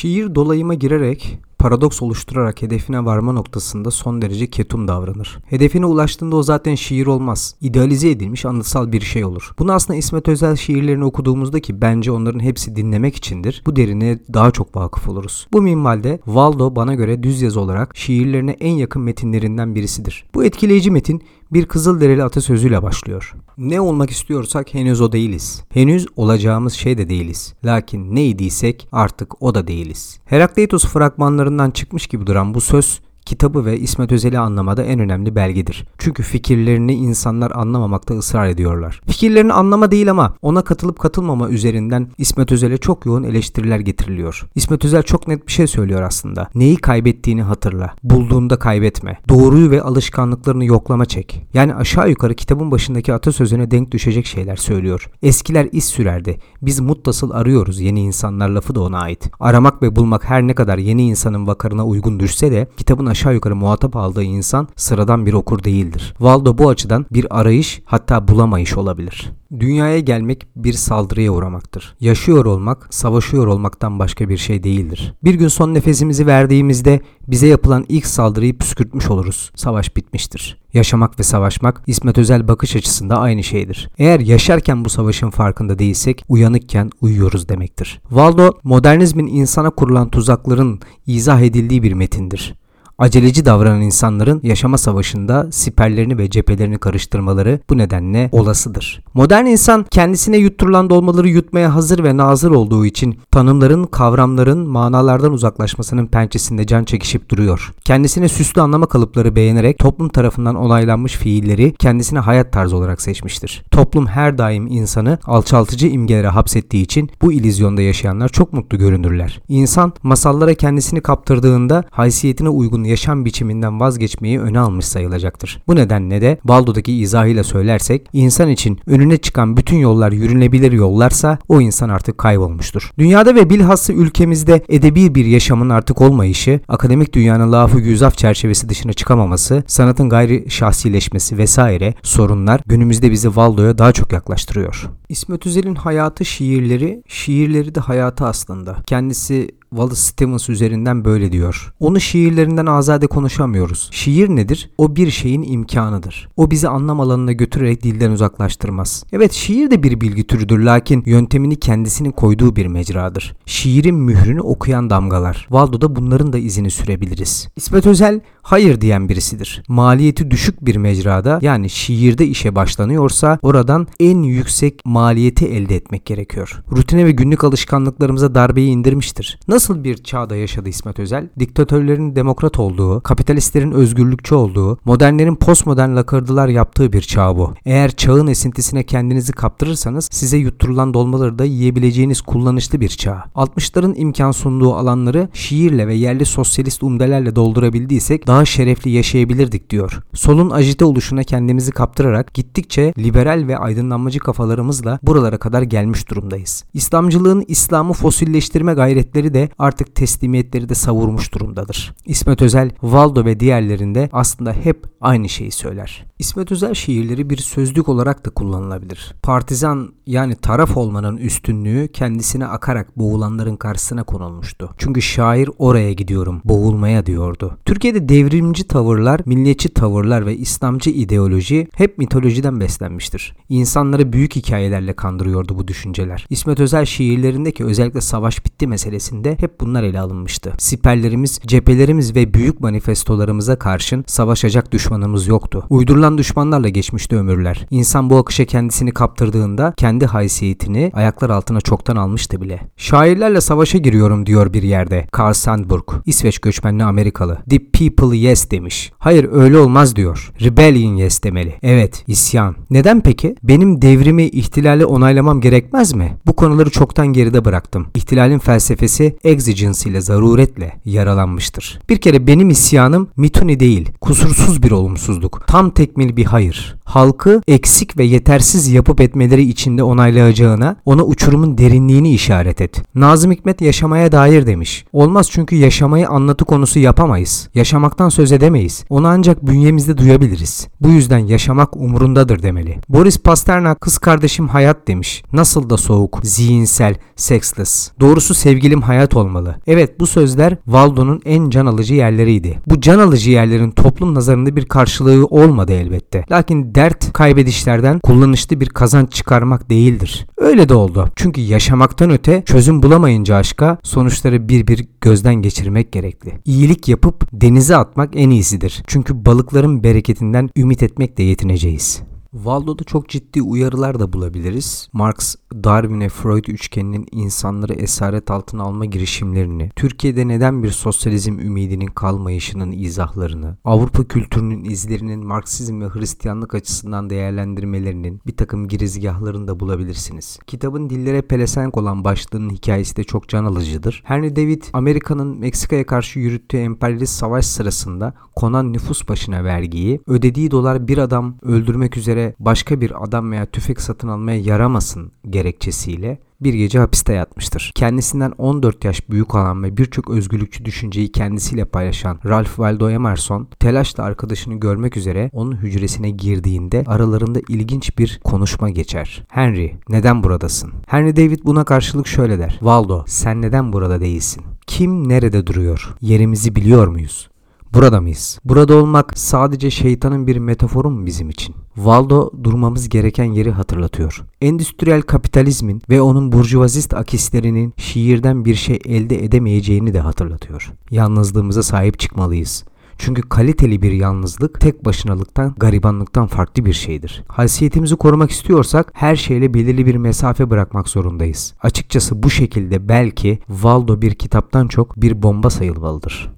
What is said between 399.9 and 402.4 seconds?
mesafe bırakmak zorundayız. Açıkçası bu